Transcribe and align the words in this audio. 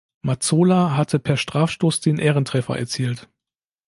Mazzola 0.23 0.97
hatte 0.97 1.19
per 1.19 1.37
Strafstoß 1.37 1.99
den 2.01 2.17
Ehrentreffer 2.17 2.75
erzielt. 2.75 3.27